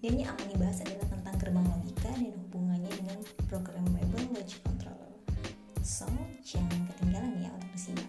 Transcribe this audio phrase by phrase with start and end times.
[0.00, 3.20] Dan yang akan dibahas adalah tentang gerbang logika dan hubungannya dengan
[3.52, 5.12] programmable logic controller.
[5.84, 6.08] So,
[6.40, 8.08] jangan ketinggalan ya untuk disimak.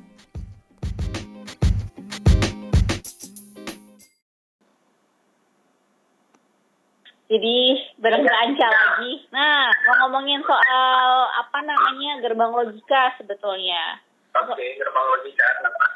[7.28, 7.60] Jadi
[8.00, 9.12] bareng Anca lagi.
[9.36, 14.00] Nah, mau ngomongin soal apa namanya gerbang logika sebetulnya.
[14.32, 15.44] Oke, gerbang logika.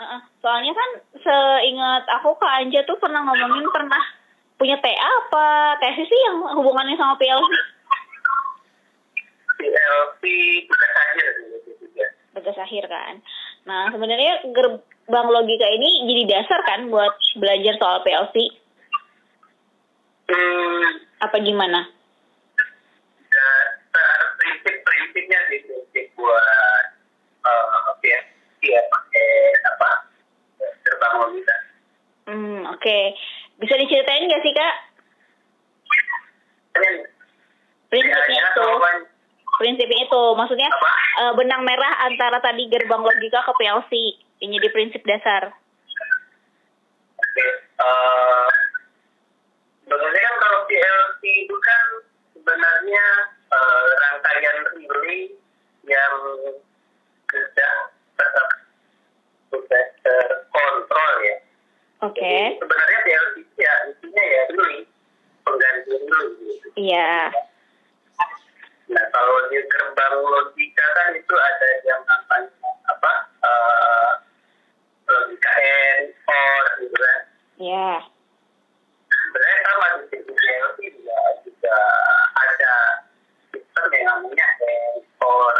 [0.03, 0.22] Heeh.
[0.44, 0.89] Soalnya kan
[1.23, 4.03] seingat aku Kak Anja tuh pernah ngomongin pernah
[4.66, 7.54] punya TA apa tesis sih yang hubungannya sama PLC?
[9.62, 10.22] PLC
[10.66, 11.30] tugas akhir
[11.94, 12.08] ya.
[12.34, 13.22] Tugas akhir kan.
[13.70, 18.58] Nah, sebenarnya gerbang logika ini jadi dasar kan buat belajar soal PLC.
[20.34, 21.86] Hmm, Apa gimana?
[23.30, 26.86] dasar prinsip-prinsipnya sih prinsip buat
[27.45, 27.94] uh,
[28.66, 29.30] ya pakai
[29.78, 29.89] apa
[30.82, 31.56] gerbang logika.
[32.26, 32.98] Hmm, oke.
[33.59, 34.75] Bisa diceritain nggak sih Kak
[37.95, 38.59] prinsipnya ya, itu?
[38.59, 38.98] jawaban
[39.56, 40.92] Prinsipnya itu, maksudnya apa?
[41.23, 43.92] eh, benang merah antara tadi gerbang logika ke PLC
[44.44, 45.56] yang jadi prinsip dasar.
[47.16, 47.48] Oke,
[47.80, 48.48] eh,
[49.88, 51.83] sebenarnya kan kalau PLC itu kan
[52.36, 53.06] sebenarnya
[53.48, 55.31] eh, rangkaian relay
[55.88, 56.16] yang
[57.31, 57.76] sudah
[58.20, 58.48] tetap
[59.56, 61.36] sudah terkontrol ya.
[62.03, 62.20] Oke.
[62.20, 64.78] Jadi sebenarnya PLC ya intinya ya relay
[65.45, 66.28] pengganti relay.
[66.39, 66.67] Gitu.
[66.75, 67.31] Iya.
[68.92, 73.11] Nah kalau di gerbang logika kan itu ada yang namanya apa?
[73.45, 74.11] eh,
[75.08, 77.20] logika and or gitu kan.
[77.56, 77.89] Iya.
[79.09, 80.31] sebenarnya sama di sini
[80.80, 81.78] juga juga
[82.36, 82.73] ada
[83.52, 84.48] sistem yang namanya
[84.95, 85.56] ekspor.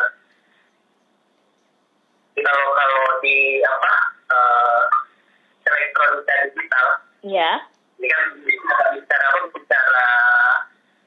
[2.36, 3.92] Jadi kalau kalau di apa
[4.32, 4.82] uh,
[5.66, 6.88] elektronika digital
[7.26, 7.52] Iya.
[8.06, 10.08] Ini kan bicara apa bicara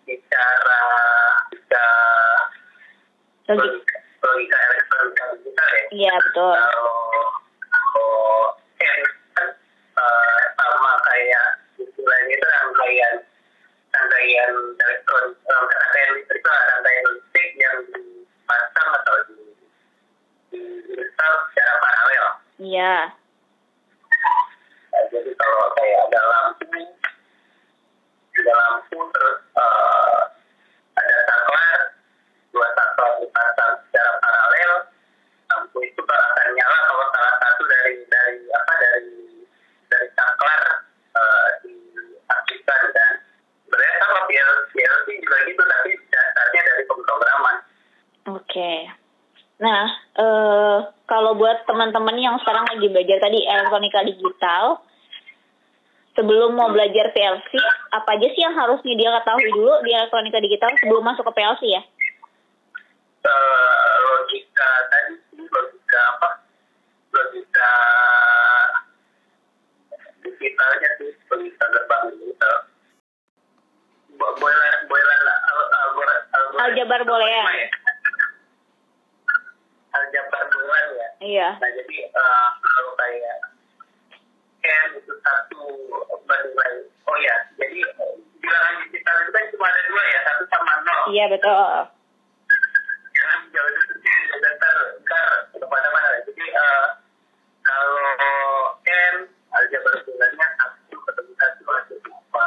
[0.03, 0.81] bicara
[3.48, 3.81] Logik.
[4.20, 5.84] logika, elektronika digital ya.
[5.88, 6.53] Iya, betul.
[6.53, 6.92] Kalau
[8.76, 9.00] kan
[9.97, 11.47] eh, sama kayak
[11.81, 13.14] istilahnya itu rangkaian
[13.88, 14.53] rangkaian
[14.84, 19.37] elektron rangkaian listrik lah rangkaian listrik yang dipasang atau di
[20.53, 22.26] diinstal secara paralel.
[22.60, 22.94] Iya.
[23.08, 23.28] Nah,
[52.58, 54.82] sekarang lagi belajar tadi elektronika digital,
[56.19, 57.54] sebelum mau belajar PLC,
[57.94, 61.62] apa aja sih yang harusnya dia ketahui dulu di elektronika digital sebelum masuk ke PLC
[61.70, 61.82] ya?
[63.22, 66.28] Eh, logika tadi sih, logika apa
[67.14, 67.70] logika
[70.19, 72.56] digitalnya sih logika gerbang digital
[74.19, 77.46] Bo- boleh boleh lah al- algor- algor- Aljabar boolean.
[77.54, 77.66] ya.
[79.90, 81.49] aljabar boolean ya Iya.
[81.59, 83.37] nah jadi eh, kalau kayak
[84.59, 85.62] n itu satu
[86.25, 86.73] bernilai
[87.05, 91.03] oh ya jadi eh, bilangan digital itu kan cuma ada dua ya satu sama nol
[91.09, 91.71] Iya, betul.
[93.12, 96.87] jangan jauh dari dasar kar kepada mana jadi eh,
[97.61, 97.99] kalau
[98.87, 99.15] n
[99.50, 102.47] aljabar bulannya satu ketemu satu hasil apa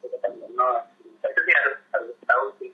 [0.00, 0.74] satu ketemu nol
[1.22, 2.72] itu sih harus harus tahu sih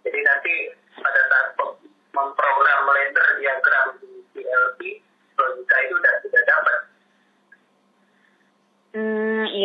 [0.00, 0.54] jadi nanti
[0.96, 1.78] pada saat pem-
[2.10, 4.80] memprogram ladder diagram di PLC
[5.36, 6.78] logika itu sudah sudah dapat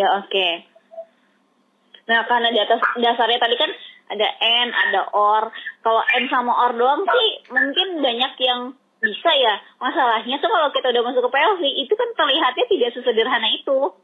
[0.05, 0.47] Iya oke.
[2.05, 3.71] Nah, karena di atas dasarnya tadi kan
[4.13, 5.49] ada N, ada OR.
[5.81, 9.57] Kalau N sama OR doang sih mungkin banyak yang bisa ya.
[9.81, 13.97] Masalahnya tuh kalau kita udah masuk ke PLC, itu kan terlihatnya tidak sesederhana itu.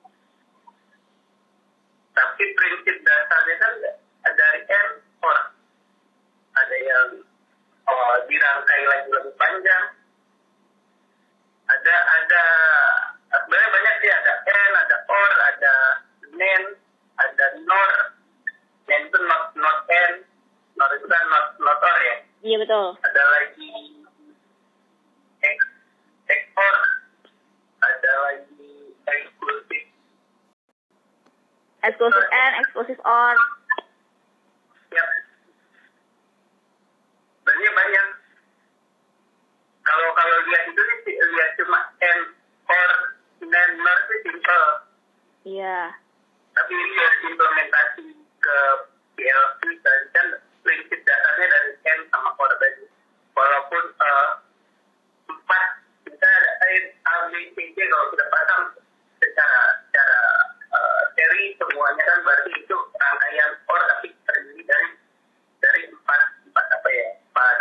[2.12, 3.74] tapi prinsip dasarnya kan
[4.36, 4.90] dari n
[5.24, 5.38] or
[6.60, 7.10] ada yang
[7.88, 9.86] oh, dirangkai lagi lebih panjang
[11.72, 12.44] ada ada
[13.32, 15.74] sebenarnya banyak sih ada n ada or ada
[16.36, 16.64] nen
[17.16, 17.92] ada nor
[18.92, 20.14] nen itu not not n
[20.76, 22.16] nor itu kan not not or ya
[22.72, 23.04] Iya betul.
[23.04, 23.72] ada lagi
[25.44, 25.60] x
[26.24, 26.76] x or
[27.84, 28.72] ada lagi
[29.12, 29.84] eksklusif
[31.84, 33.36] Eksklusif N, eksklusif OR.
[34.96, 35.06] Ya.
[37.44, 38.08] Sebenarnya banyak.
[39.84, 42.20] Kalau kalau lihat itu sih lihat cuma N
[42.72, 42.92] or
[43.52, 44.68] dan nor itu simple.
[45.44, 45.92] Iya.
[46.56, 48.58] Tapi lihat implementasi ke
[49.20, 50.28] PLC dan kan
[50.62, 52.86] prinsip dasarnya dari N sama core tadi
[53.34, 54.32] walaupun eh,
[55.30, 55.66] empat
[56.06, 57.14] kita adain A
[57.82, 58.64] D kalau sudah pasang
[59.18, 60.22] secara secara
[61.18, 64.88] seri semuanya kan berarti itu rangkaian core tapi terdiri dari
[65.58, 67.58] dari empat empat apa ya empat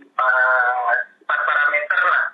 [0.00, 2.24] empat empat parameter lah.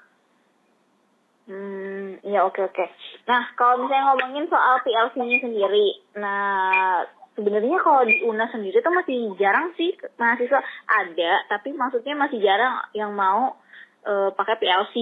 [1.50, 2.86] Hmm, ya oke oke.
[3.26, 7.02] Nah, kalau misalnya ngomongin soal PLC-nya sendiri, nah
[7.34, 9.90] sebenarnya kalau di UNA sendiri tuh masih jarang sih
[10.22, 10.62] mahasiswa.
[10.86, 13.58] Ada, tapi maksudnya masih jarang yang mau
[14.06, 14.94] eh, pakai PLC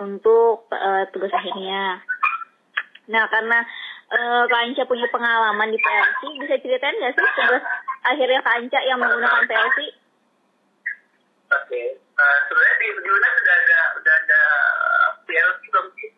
[0.00, 2.00] untuk eh, tugas akhirnya.
[3.12, 3.58] Nah, karena
[4.10, 7.62] eh, Kanca punya pengalaman di PLC, bisa ceritain nggak sih tugas
[8.02, 9.78] akhirnya Kanca yang menggunakan PLC?
[11.50, 11.82] Oke,
[12.20, 14.40] Eh, sebenarnya di di UNAS sudah ada sudah ada
[15.24, 16.08] PLC belum sih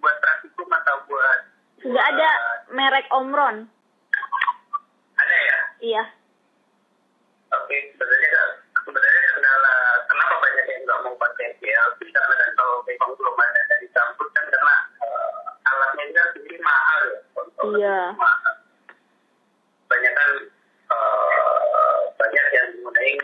[0.00, 1.38] buat praktikum atau buat
[1.84, 2.30] Sudah ada
[2.72, 3.68] merek Omron.
[5.20, 5.58] ada ya?
[5.84, 6.04] Iya.
[17.76, 17.98] Iya.
[19.90, 20.30] Banyak kan
[20.90, 23.20] eh, banyak yang gunain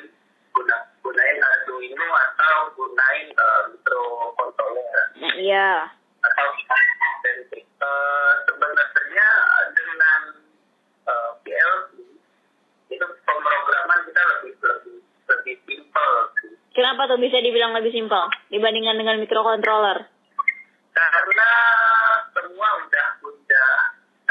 [0.55, 5.05] guna gunain Arduino atau gunain eh, microcontroller
[5.39, 5.91] iya.
[6.25, 6.47] atau
[7.23, 9.29] dan eh, sebenarnya
[9.75, 10.21] dengan
[11.07, 11.91] eh, PLC
[12.87, 14.97] itu pemrograman kita lebih lebih
[15.27, 16.11] lebih simpel.
[16.77, 20.17] Kenapa tuh bisa dibilang lebih simpel dibandingkan dengan microcontroller?
[20.97, 21.51] karena
[22.33, 23.71] semua udah udah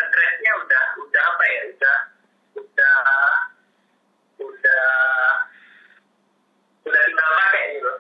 [0.02, 1.98] addressnya udah udah apa ya udah
[2.58, 2.98] udah
[4.42, 4.86] udah
[6.90, 7.94] udah tinggal pakai gitu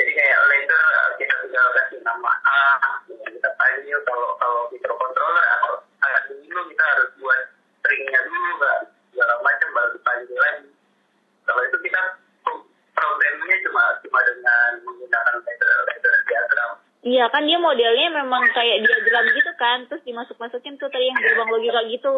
[0.00, 0.84] jadi kayak laser
[1.20, 2.64] kita tinggal kasih nama A
[3.12, 7.40] yang kita panggil kalau kalau microcontroller atau alat dulu kita harus buat
[7.84, 8.80] stringnya dulu kan
[9.12, 10.68] segala macam baru dipanggil lagi
[11.44, 12.00] kalau itu kita
[12.40, 16.72] pro- programnya cuma cuma dengan menggunakan laser laser diagram
[17.10, 21.50] Iya kan dia modelnya memang kayak diagram gitu kan, terus dimasuk-masukin tuh tadi yang gerbang
[21.50, 22.14] logika gitu.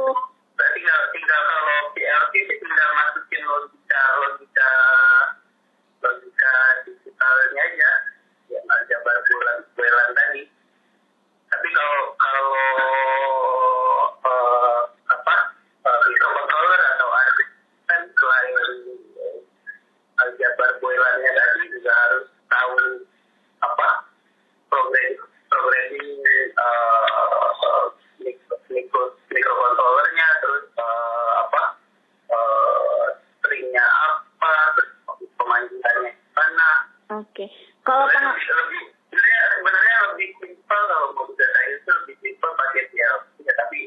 [37.82, 43.11] Kalau sebenarnya peng sebenarnya sebenarnya lebih simpel kalau mau data itu lebih simpel pakai ya
[43.59, 43.81] tapi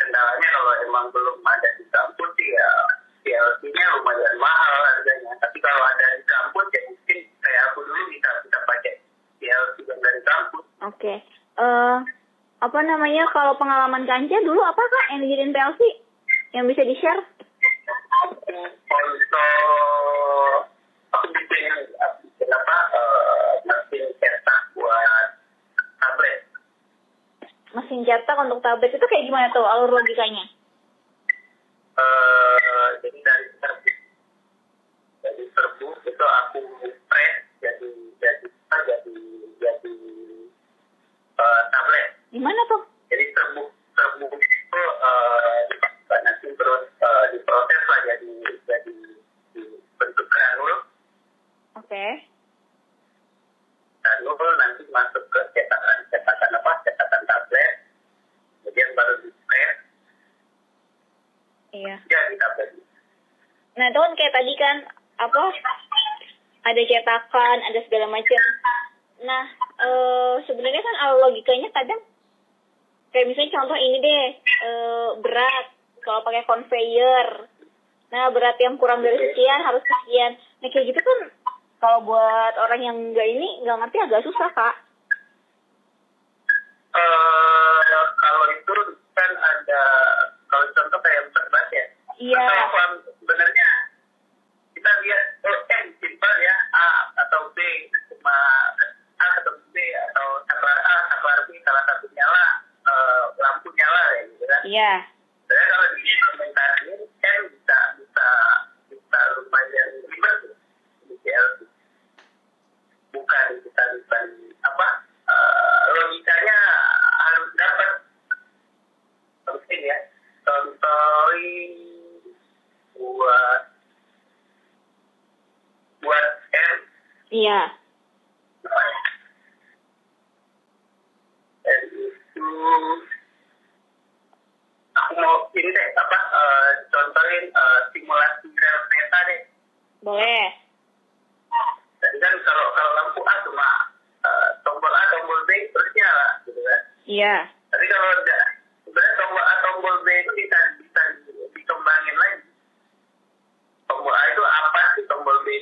[0.00, 2.68] kendalanya kalau emang belum ada di kampus ya
[3.24, 8.28] PLC-nya lumayan mahal harganya tapi kalau ada di kampus ya mungkin kayak aku dulu bisa
[8.46, 8.94] bisa pakai
[9.42, 11.14] PLC yang dari kampus Oke.
[11.58, 11.96] Eh
[12.64, 15.80] apa namanya kalau pengalaman Kanca dulu apa kak yang dijadiin PLC?
[16.54, 17.33] Yang bisa di-share?
[17.33, 17.33] untuk
[28.04, 30.44] Cetak untuk tablet itu kayak gimana tuh alur logikanya?
[31.94, 33.90] eh jadi dari serbu
[35.22, 36.60] dari serbu itu aku
[37.06, 39.14] press jadi jadi apa, jadi
[39.56, 39.94] jadi
[41.38, 42.82] eh, tablet Gimana tuh?
[43.08, 43.62] jadi serbu
[43.94, 48.30] serbu itu eh, dimasukkan nanti terus eh, diproses lah jadi
[48.66, 48.94] jadi
[49.94, 50.74] bentuk granul
[51.78, 52.06] Oke.
[54.02, 57.74] granul nanti masuk ke cetakan cetakan apa cetakan tablet
[58.66, 59.76] kemudian baru di press
[61.74, 61.96] Iya.
[62.06, 62.70] jadi tablet
[63.74, 64.76] Nah itu kan kayak tadi kan
[65.24, 65.42] apa
[66.68, 68.42] ada cetakan, ada segala macam.
[69.24, 69.44] Nah
[69.80, 72.04] eh sebenarnya kan logikanya kadang
[73.08, 74.24] kayak misalnya contoh ini deh
[74.68, 75.72] eh, berat
[76.04, 77.48] kalau pakai conveyor.
[78.12, 80.36] Nah berat yang kurang dari sekian harus sekian.
[80.60, 81.18] Nah kayak gitu kan
[81.80, 84.73] kalau buat orang yang nggak ini nggak ngerti agak susah kak.
[101.48, 102.44] B salah satu nyala
[102.84, 104.92] eh, lampu nyala ya gitu kan Iya.
[105.02, 105.23] Sebenarnya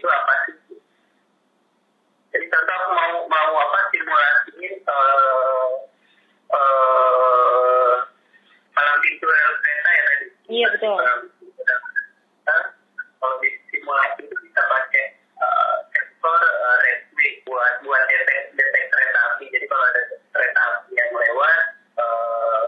[0.03, 0.57] itu apa sih?
[2.35, 5.67] Jadi contoh mau mau apa simulasiin eh, eh,
[6.51, 7.95] uh, uh,
[8.75, 10.27] palang pintu rel kereta ya tadi.
[10.51, 10.99] Iya betul.
[13.23, 15.07] Kalau di simulasi itu kita pakai
[15.39, 19.45] uh, sensor uh, redway buat buat detek detek kereta api.
[19.55, 20.03] Jadi kalau ada
[20.35, 21.63] kereta api yang lewat
[21.95, 22.63] uh,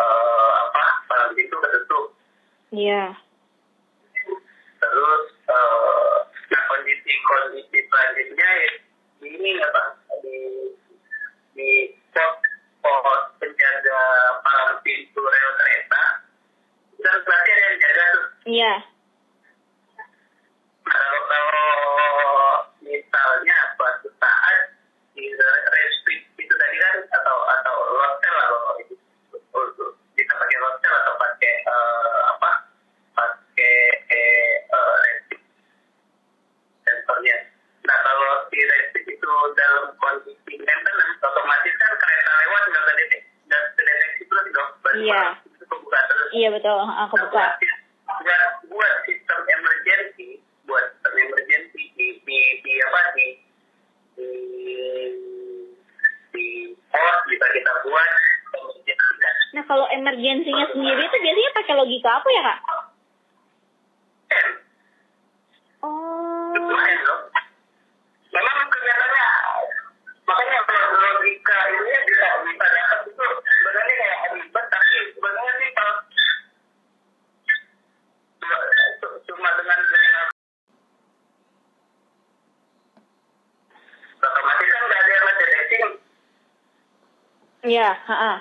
[0.00, 2.16] uh, apa palang pintu ketutup.
[2.72, 3.12] Iya.
[3.12, 3.29] Yeah.
[9.50, 9.82] ini ya, apa
[10.22, 10.38] di
[11.58, 11.70] di
[12.14, 12.38] pos
[12.78, 14.00] pos penjaga
[14.86, 16.02] pintu rel kereta.
[17.00, 18.26] Terus nanti ada yang jaga tuh.
[18.46, 18.62] Iya.
[18.62, 18.78] yeah.
[45.10, 45.26] iya.
[46.30, 46.76] Iya betul.
[46.78, 47.58] Ah, ah, Aku buka
[48.20, 53.26] nggak buat sistem emergency buat sistem emergency di di, di apa di
[54.18, 54.30] di
[56.34, 56.46] di
[56.90, 58.10] pos bisa kita buat.
[59.50, 62.58] Nah kalau emergensinya sendiri itu biasanya pakai logika apa ya kak?
[87.70, 87.94] Yeah.
[88.08, 88.40] Uh-uh.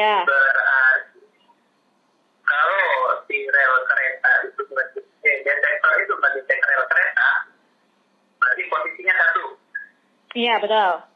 [0.00, 0.24] Iya.
[0.24, 1.20] Berarti
[2.48, 7.28] kalau di rel kereta itu berarti ya, eh, detektor itu berarti rel kereta,
[8.40, 9.44] berarti posisinya satu.
[10.32, 11.09] Iya betul.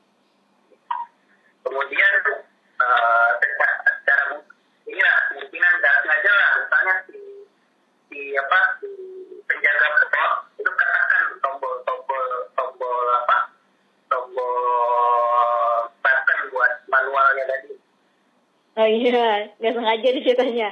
[19.65, 20.69] nggak sengaja ceritanya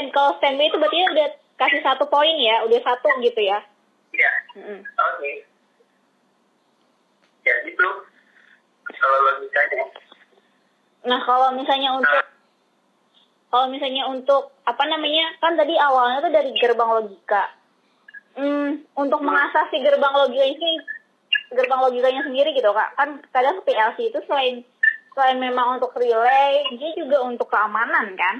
[0.00, 1.28] stand kalau standby itu berarti udah
[1.60, 3.60] kasih satu poin ya, udah satu gitu ya.
[4.16, 4.32] Iya.
[4.56, 4.78] Mm -hmm.
[4.80, 5.12] Oke.
[5.20, 5.34] Okay.
[7.44, 7.88] Ya gitu.
[8.88, 9.84] Kalau logikanya.
[11.04, 11.98] Nah, kalau misalnya nah.
[12.00, 12.28] untuk nah.
[13.52, 15.36] kalau misalnya untuk apa namanya?
[15.44, 17.44] Kan tadi awalnya tuh dari gerbang logika.
[18.40, 20.80] Hmm, untuk mengasah si gerbang logika ini
[21.52, 24.62] gerbang logikanya sendiri gitu kak kan kadang PLC itu selain
[25.18, 28.38] selain memang untuk relay dia juga untuk keamanan kan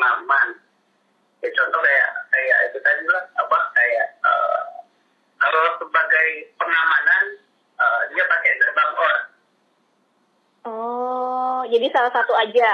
[0.00, 0.48] pengaman.
[1.44, 4.60] Ya contoh kayak kayak itu tadi lah apa kayak uh,
[5.36, 7.24] kalau sebagai pengamanan
[7.76, 9.16] uh, dia pakai gerbang or.
[10.68, 12.72] Oh jadi salah satu aja?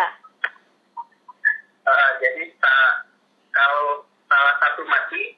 [1.86, 2.92] Uh, jadi uh,
[3.50, 5.34] kalau salah satu mati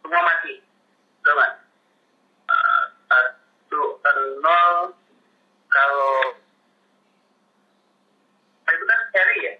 [0.00, 0.64] semua mati.
[1.20, 1.36] Betul
[2.50, 3.80] Uh, satu
[4.42, 4.90] nol
[5.70, 6.34] kalau
[8.66, 9.54] itu kan seri ya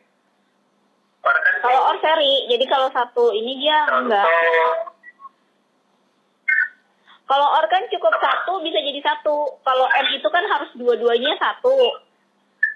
[1.21, 2.49] Orang kan kalau or seri.
[2.49, 4.26] Jadi kalau satu ini dia enggak.
[7.30, 9.62] Kalau or kan cukup satu bisa jadi satu.
[9.62, 11.95] Kalau M itu kan harus dua-duanya satu.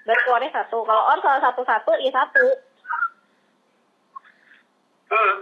[0.07, 0.85] Berarti ornya satu.
[0.87, 2.45] Kalau or salah satu satu ya satu.
[5.05, 5.35] Hmm.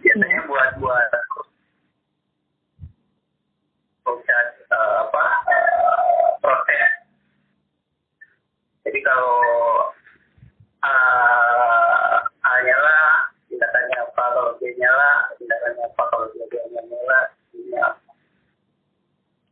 [0.00, 1.08] biasanya buat buat
[4.70, 6.90] uh, apa uh, proses.
[8.86, 9.34] Jadi kalau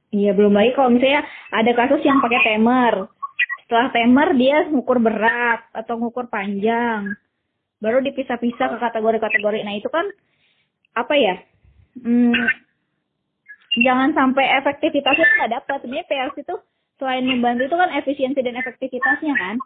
[0.08, 1.20] Iya, belum lagi kalau misalnya
[1.52, 3.12] ada kasus yang pakai timer.
[3.64, 7.12] Setelah timer dia ngukur berat atau ngukur panjang.
[7.78, 9.60] Baru dipisah-pisah ke kategori-kategori.
[9.68, 10.08] Nah, itu kan
[10.96, 11.36] apa ya?
[12.00, 12.32] Hmm,
[13.84, 15.76] jangan sampai efektivitasnya nggak dapat.
[15.84, 16.56] Sebenarnya PLC itu
[16.96, 19.56] selain membantu itu kan efisiensi dan efektivitasnya kan?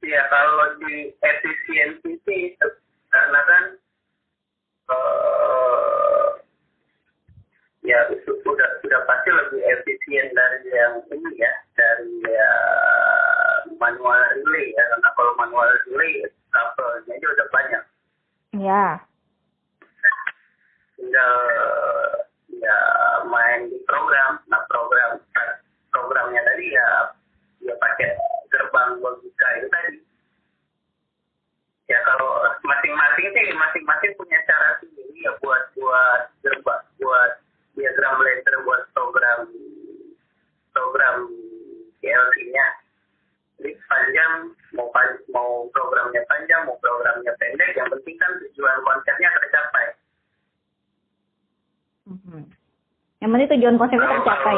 [0.00, 2.56] Iya, kalau di efisiensi sih
[3.12, 3.64] karena kan
[4.88, 6.29] uh,
[7.80, 12.52] ya itu sudah sudah pasti lebih efisien dari yang ini ya dari ya,
[13.80, 17.82] manual relay ya karena kalau manual relay kabelnya aja udah banyak.
[18.60, 18.86] Ya.
[21.00, 21.34] tinggal
[22.60, 22.78] ya
[23.24, 24.36] main di program.
[24.52, 25.16] Nah program
[25.88, 26.88] programnya tadi ya
[27.64, 28.12] ya pakai
[28.52, 29.98] gerbang logika itu tadi.
[31.88, 37.40] Ya kalau masing-masing sih masing-masing punya cara sendiri ya buat buat gerbang buat
[37.80, 39.48] diagram laser buat program
[40.70, 41.16] program
[41.98, 42.66] PLC-nya
[43.56, 44.32] jadi panjang
[44.70, 49.86] mau pan- mau programnya panjang mau programnya pendek yang penting kan tujuan konsepnya tercapai
[52.06, 52.42] Mhm.
[53.18, 54.56] Yang penting tujuan konsepnya tercapai.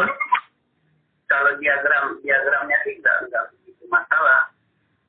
[1.26, 4.48] kalau diagram diagramnya sih nggak nggak begitu masalah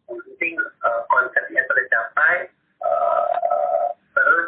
[0.06, 2.36] yang penting eh, konsepnya tercapai
[2.82, 4.48] eh, terus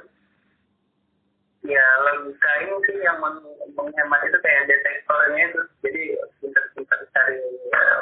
[1.64, 3.45] ya logikain sih yang meng-
[3.76, 6.04] menghemat itu kayak detektornya itu jadi
[6.40, 7.38] pinter-pinter cari
[7.72, 8.02] eh,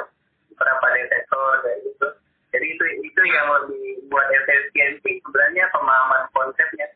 [0.54, 2.08] berapa detektor kayak gitu
[2.54, 6.88] jadi itu itu yang lebih buat efisiensi sebenarnya pemahaman konsepnya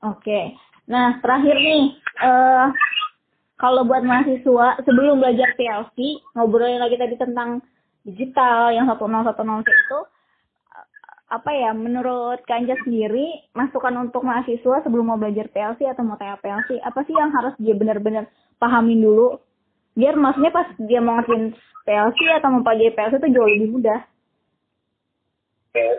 [0.00, 0.56] Oke.
[0.88, 1.92] Nah, terakhir nih,
[2.24, 2.66] eh
[3.60, 7.60] kalau buat mahasiswa sebelum belajar PLC, ngobrolin lagi tadi tentang
[8.08, 9.36] digital yang 1010
[9.68, 9.98] itu
[11.30, 16.34] apa ya menurut Kanja sendiri masukan untuk mahasiswa sebelum mau belajar PLC atau mau TA
[16.42, 18.26] PLC apa sih yang harus dia benar-benar
[18.58, 19.38] pahamin dulu
[19.94, 21.54] biar maksudnya pas dia mau ngertiin
[21.86, 24.00] PLC atau mau pelajari PLC itu jauh lebih mudah.
[25.78, 25.96] Eh,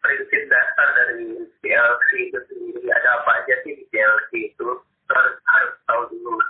[0.00, 4.68] prinsip dasar dari PLC itu sendiri ada apa aja sih di PLC itu
[5.12, 6.40] harus harus tahu dulu.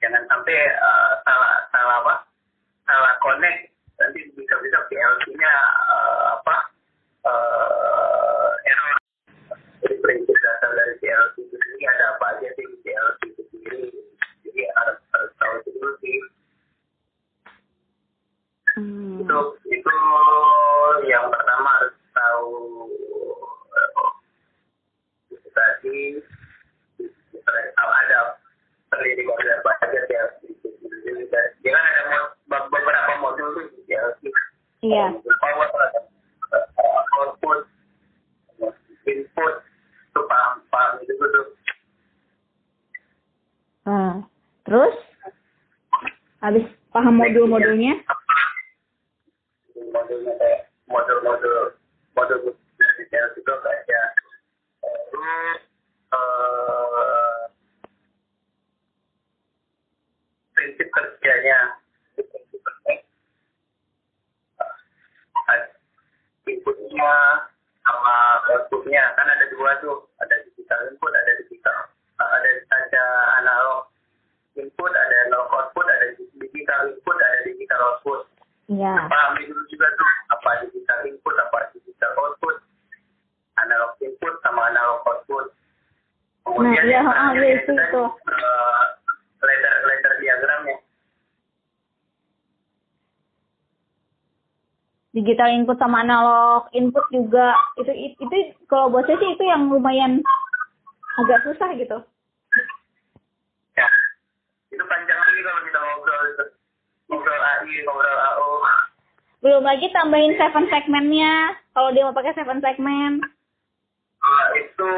[0.00, 2.14] Jangan sampai eh, salah salah apa
[2.88, 3.67] salah connect
[3.98, 5.54] nanti bisa-bisa PLC-nya
[5.90, 6.56] eh, apa
[7.26, 8.96] eh, error.
[9.82, 13.86] Jadi prinsip dasar dari PLC itu sendiri ada apa aja sih PLC itu sendiri.
[14.46, 16.18] Jadi harus harus tahu dulu sih
[18.78, 19.26] hmm.
[19.26, 19.38] itu
[19.74, 19.96] itu
[21.10, 22.50] yang pertama harus tahu
[23.74, 23.90] eh,
[25.34, 25.96] itu tadi
[27.78, 28.38] ada
[28.92, 30.22] pendidikan dan budget ya
[31.62, 34.00] dia kan ada mo- be- beberapa modul tuh ya
[34.80, 35.04] iya.
[35.14, 37.60] Power eh, output
[39.04, 39.54] input
[40.08, 41.46] itu paham paham itu tuh
[43.84, 44.20] Ah,
[44.64, 44.92] terus?
[46.38, 48.04] Habis paham modul-modulnya
[49.88, 51.72] modulnya kayak modul-modul
[52.12, 52.38] modul
[52.76, 54.08] detail itu kayak
[54.84, 55.54] eh,
[56.12, 57.40] eh,
[60.52, 61.58] prinsip kerjanya
[62.12, 62.92] prinsip kerja
[65.48, 65.64] eh,
[66.44, 67.12] inputnya
[67.80, 68.16] sama
[68.52, 71.78] outputnya kan ada dua tuh ada digital input ada digital
[72.18, 73.04] uh, ada ada
[73.40, 73.88] analog
[74.54, 78.26] input ada analog output ada digital input ada digital output
[78.68, 79.08] Iya.
[79.08, 82.60] pahami dulu juga tuh apa digital input apa digital output
[83.56, 85.46] analog input sama analog output
[86.48, 88.02] Nah, iya, yang ah, terakhir iya, itu itu, kan, itu.
[88.28, 88.82] eh,
[89.40, 90.76] ladder ladder diagramnya
[95.18, 98.36] Digital input sama analog input juga itu itu, itu
[98.70, 100.22] kalau buat saya sih itu yang lumayan
[101.18, 101.98] agak susah gitu.
[103.74, 103.86] ya
[104.70, 106.44] itu panjang lagi kalau kita ngobrol itu
[107.10, 108.48] ngobrol AI ngobrol AO
[109.42, 113.18] Belum lagi tambahin seven segmentnya kalau dia mau pakai seven segment.
[114.22, 114.92] Uh, itu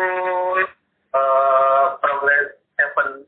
[1.17, 3.25] uh, progress seven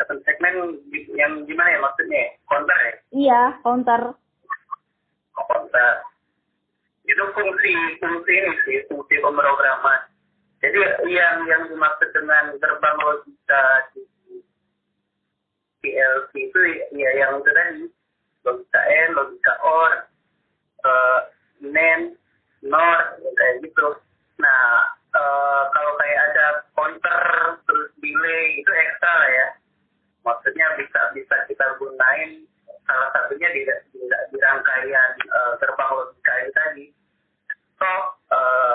[0.00, 0.80] seven segmen
[1.12, 4.00] yang gimana ya maksudnya counter ya Iya, counter.
[5.34, 6.10] Counter
[7.10, 10.00] itu fungsi fungsi ini sih fungsi pemrograman.
[10.60, 10.78] Jadi
[11.10, 13.64] yang yang dimaksud dengan gerbang logika
[13.96, 14.04] di
[15.80, 16.60] PLC itu
[16.94, 17.84] ya yang itu tadi.
[18.46, 19.92] Logika N logika OR
[20.86, 21.20] uh,
[21.64, 22.14] NAND
[22.62, 23.88] NOR ya kayak gitu.
[24.40, 24.84] Nah
[25.16, 27.20] eh, kalau kayak ada counter
[27.64, 29.48] terus delay itu ekstra ya.
[30.20, 32.44] Maksudnya bisa bisa kita gunain
[32.90, 33.62] salah satunya di
[33.94, 36.84] di, di rangkaian eh, gerbang logika ini tadi.
[37.78, 37.90] So
[38.28, 38.74] eh,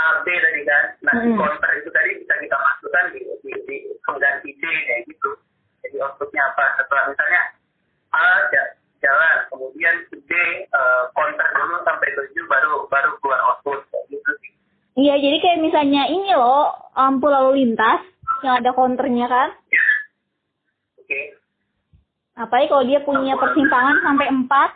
[0.00, 0.84] AB tadi kan?
[1.06, 1.36] Nah Mm.
[1.36, 5.30] counter itu tadi bisa kita masukkan di di, di pengganti D kayak gitu.
[5.80, 6.64] Jadi outputnya apa?
[6.76, 7.42] Setelah misalnya
[8.10, 10.30] A ja- jalan kemudian D
[10.66, 14.52] eh, counter dulu sampai 7 baru baru keluar output kayak gitu sih.
[14.98, 18.02] Iya, jadi kayak misalnya ini loh lampu lalu lintas
[18.42, 19.48] yang ada counternya kan.
[20.96, 21.20] oke
[22.40, 24.70] Apalagi kalau dia punya persimpangan sampai empat.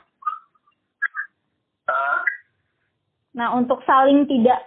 [3.34, 4.60] Nah, untuk saling tidak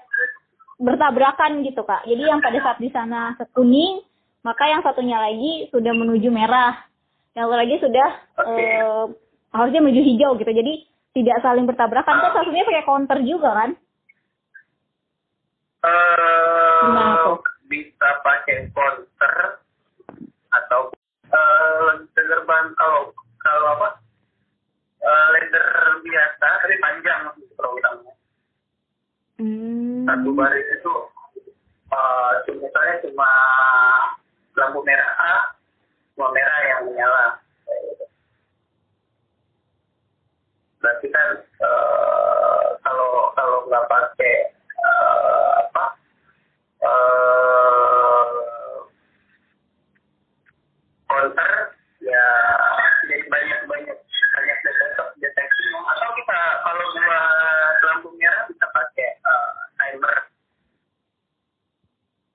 [0.82, 2.10] bertabrakan gitu, Kak.
[2.10, 4.02] Jadi yang pada saat di sana kuning,
[4.42, 6.74] maka yang satunya lagi sudah menuju merah.
[7.38, 8.10] Yang satu lagi sudah
[8.50, 9.04] eh,
[9.54, 10.50] harusnya menuju hijau gitu.
[10.50, 10.74] Jadi
[11.14, 12.18] tidak saling bertabrakan.
[12.18, 13.70] Kan satunya pakai counter juga kan?
[16.82, 17.38] Gimana eh tuh?
[17.68, 19.62] bisa pakai counter
[20.50, 20.90] atau
[21.88, 23.90] eh gerbang kalau kalau apa?
[25.00, 25.68] Eh ladder
[26.04, 27.22] biasa tapi panjang
[27.56, 28.14] programnya
[29.38, 30.02] Hmm.
[30.10, 30.96] satu baris itu
[32.50, 33.30] cuma misalnya cuma
[34.58, 35.34] lampu merah A
[36.18, 37.26] cuma merah yang menyala.
[40.82, 44.57] Berarti kan eh, kalau kalau nggak pakai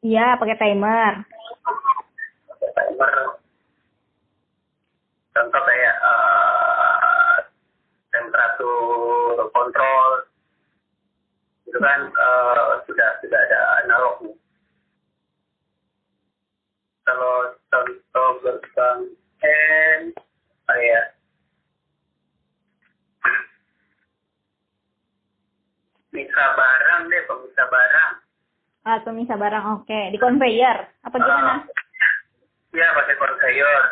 [0.02, 1.14] Iya, pakai timer.
[2.72, 3.42] timer
[5.32, 7.36] contoh kayak eh,
[8.12, 10.12] temperatur kontrol
[11.64, 14.36] itu kan eh, sudah sudah ada analognya
[17.08, 18.98] kalau contoh gerbang
[19.42, 20.00] N
[20.68, 21.16] kayak
[26.12, 28.12] misah barang deh pemisah barang
[29.22, 29.66] Ah, pemisah barang.
[29.78, 30.78] Oke, di conveyor.
[31.06, 31.62] Apa gimana?
[32.74, 33.82] Iya pakai conveyor.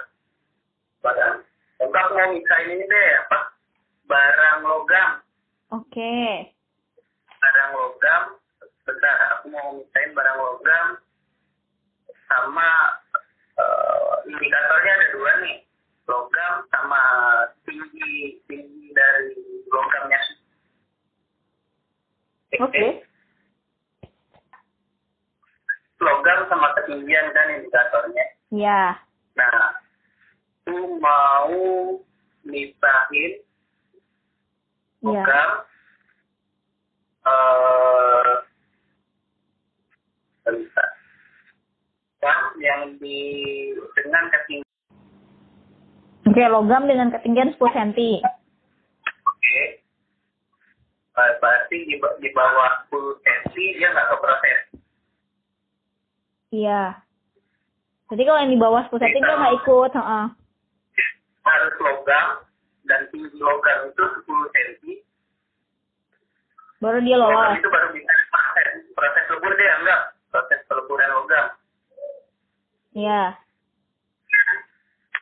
[1.07, 1.37] Barang.
[1.79, 3.38] Aku mau misahin ini deh apa?
[4.11, 5.11] Barang logam.
[5.71, 6.51] Oke.
[7.38, 8.23] Barang logam.
[8.83, 10.87] Bentar, aku mau misahin barang logam
[12.27, 12.69] sama
[13.55, 15.59] eh, indikatornya ada dua nih.
[16.11, 17.03] Logam sama
[17.62, 19.38] tinggi tinggi dari
[19.71, 20.21] logamnya.
[22.66, 23.07] Oke.
[26.01, 28.24] Logam sama ketinggian kan indikatornya.
[28.50, 28.83] Iya.
[29.38, 29.79] Nah,
[30.66, 31.55] itu mau
[32.42, 33.33] misahin
[35.00, 35.22] Iya.
[35.22, 35.50] program
[37.20, 38.33] eh
[40.42, 40.88] bentar.
[42.20, 43.18] Yang yang di
[43.94, 44.68] dengan ketinggian
[46.26, 47.90] Oke, logam dengan ketinggian 10 cm.
[49.22, 49.62] oke.
[51.11, 53.38] Eh, berarti di, di bawah 10 cm
[53.79, 54.69] dia nggak keproses.
[56.50, 56.98] Iya.
[58.10, 59.90] Jadi kalau yang di bawah 10 cm dia nggak ikut.
[59.94, 60.24] heeh.
[61.40, 62.26] Harus logam
[62.84, 64.98] dan tinggi logam itu 10 cm.
[66.80, 67.60] Baru dia Logam lolos.
[67.60, 68.68] itu baru bisa proses.
[68.90, 70.00] Proses lebur dia enggak.
[70.28, 71.46] Proses peleburan logam.
[72.90, 73.22] Iya.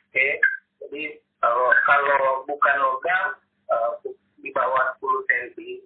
[0.09, 0.27] Oke,
[0.81, 1.03] jadi
[1.37, 2.17] kalau kalau
[2.49, 3.25] bukan logam
[3.69, 3.91] eh,
[4.41, 5.85] di bawah 10 cm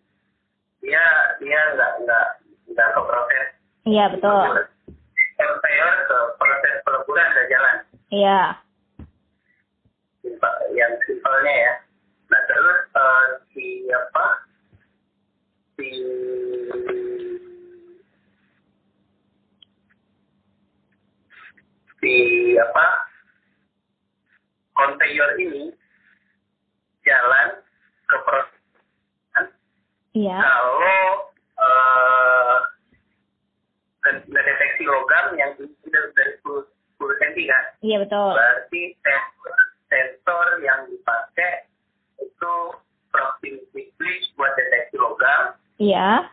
[0.79, 1.03] dia
[1.39, 2.27] dia nggak nggak
[2.71, 3.49] nggak ke proses
[3.83, 4.71] Iya, betul.
[8.13, 8.61] Iya.
[10.21, 11.75] Simpel, yang simpelnya ya.
[12.29, 14.27] Nah terus eh, si apa?
[15.81, 15.89] Si
[22.01, 22.15] si
[22.61, 22.87] apa?
[25.33, 25.75] Ini
[27.03, 27.49] jalan
[28.07, 28.61] ke proses
[30.13, 30.39] Iya.
[30.39, 32.59] kalau eh
[34.29, 35.82] deteksi logam yang tidak dari 10,
[37.33, 38.31] 10 cm kan Iya, betul.
[38.33, 41.67] berarti sensor, sensor yang dipakai
[42.19, 42.55] itu
[43.09, 46.29] proximity switch buat deteksi logam Iya.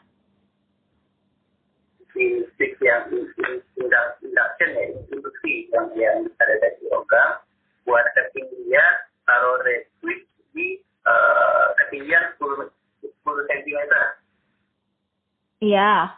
[2.52, 7.40] switch yang in- in- indu- induction ya induksi yang yang bisa deteksi logam
[7.84, 12.68] buat ketinggian taruh red switch di eh, ketinggian 10,
[13.02, 13.80] 10 cm
[15.60, 16.12] Iya.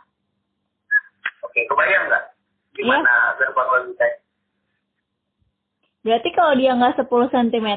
[1.41, 2.25] oke kebayang nggak
[2.73, 4.07] gimana gerbang logika
[6.01, 7.69] Berarti kalau dia nggak 10 cm,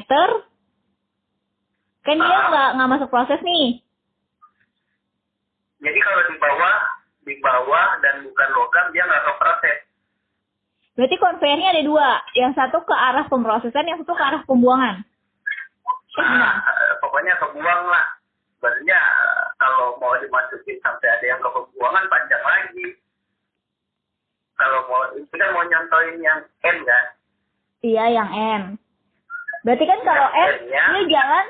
[2.05, 3.85] kan dia nggak nggak masuk proses nih.
[5.85, 6.77] Jadi kalau di bawah,
[7.29, 9.79] di bawah dan bukan logam dia nggak ke proses.
[10.97, 12.09] Berarti konveyornya ada dua.
[12.33, 15.05] Yang satu ke arah pemrosesan, yang satu ke arah pembuangan.
[16.17, 16.55] Nah,
[17.05, 18.07] pokoknya kebuang lah.
[18.57, 22.89] Sebenarnya eh, kalau mau dimasukin sampai ada yang ke pembuangan panjang lagi.
[24.55, 27.04] Kalau mau, ini kan mau nyontoin yang N kan?
[27.85, 28.63] Iya, yang N.
[29.61, 30.83] Berarti kan kalau N, N-nya.
[30.89, 31.47] dia jalan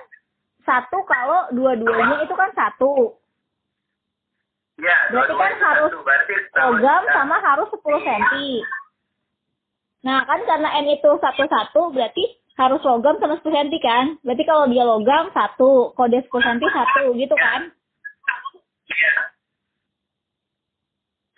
[0.66, 3.14] satu kalau dua-duanya itu kan satu.
[4.82, 5.92] Ya, Berarti kan harus
[6.58, 8.42] Logam sama harus 10 cm.
[10.02, 12.24] Nah, kan karena N itu satu-satu, berarti
[12.58, 14.06] harus logam sama 10 cm kan?
[14.26, 15.94] Berarti kalau dia logam, satu.
[16.10, 17.04] Dia 10 cm, satu.
[17.14, 17.70] Gitu kan?
[18.90, 19.14] Iya.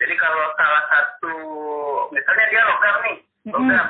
[0.01, 1.35] Jadi kalau salah satu,
[2.09, 3.17] misalnya dia logam nih,
[3.53, 3.87] logam.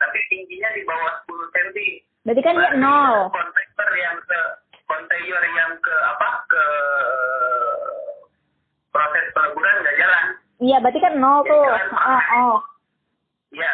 [0.00, 1.78] Tapi tingginya di bawah 10 cm.
[2.24, 3.28] Berarti kan dia nol.
[3.32, 4.40] konvektor yang ke
[4.84, 6.64] konveyor yang ke apa ke
[8.90, 10.24] proses peleburan nggak jalan
[10.60, 11.64] Iya, berarti kan nol tuh.
[11.96, 12.56] Oh, oh.
[13.50, 13.72] ya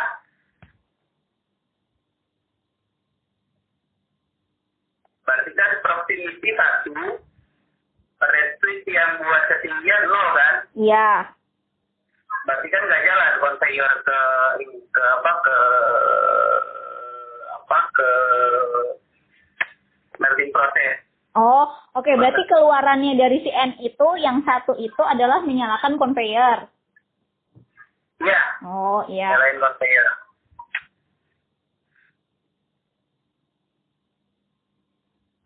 [5.27, 7.19] berarti kan proximity satu
[8.17, 11.11] restrict yang buat ketinggian nol kan Iya.
[12.47, 14.19] Berarti kan nggak jalan konveyor ke
[14.89, 15.59] ke apa ke
[17.53, 18.11] apa ke
[20.17, 20.97] melting proses
[21.37, 22.09] Oh, oke.
[22.09, 26.65] Berarti keluarannya dari si N itu, yang satu itu adalah menyalakan konveyor.
[28.25, 29.37] ya Oh, iya.
[29.37, 30.09] nyalain konveyor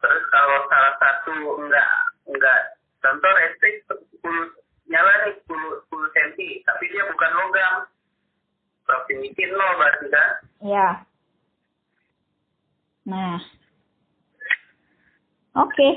[0.00, 1.90] terus kalau salah satu enggak
[2.24, 2.60] enggak
[3.04, 4.59] contoh listrik 10
[4.90, 7.74] nyala nih 10 10 cm tapi dia bukan logam
[8.84, 10.88] proximity nol berarti kan Iya.
[13.08, 13.40] Nah.
[15.56, 15.88] Oke.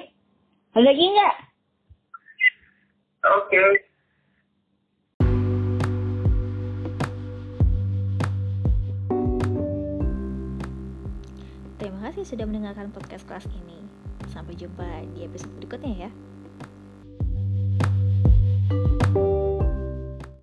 [0.74, 1.36] Ada lagi nggak?
[3.24, 3.62] oke
[11.78, 13.84] Terima kasih sudah mendengarkan podcast kelas ini.
[14.32, 16.12] Sampai jumpa di episode berikutnya ya.